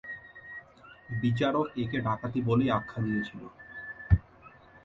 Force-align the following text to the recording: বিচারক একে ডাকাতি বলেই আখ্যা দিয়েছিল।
বিচারক 1.21 1.67
একে 1.77 1.97
ডাকাতি 2.01 2.39
বলেই 2.47 2.69
আখ্যা 2.69 2.99
দিয়েছিল। 3.05 3.41